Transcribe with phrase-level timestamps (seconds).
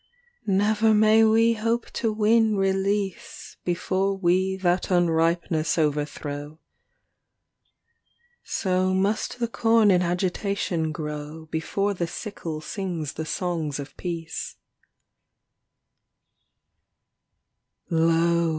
[0.47, 6.57] never may we hope to win release Before wo that unripeness overthrow,
[8.43, 14.55] So must the corn in agitation grow Before the sickle sings the songs of peace.